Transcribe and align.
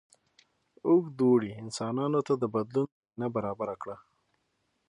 اوږد 0.87 1.17
اوړي 1.27 1.51
انسانانو 1.61 2.19
ته 2.27 2.33
د 2.41 2.43
بدلون 2.53 2.87
زمینه 2.93 3.27
برابره 3.35 3.75
کړه. 3.81 3.97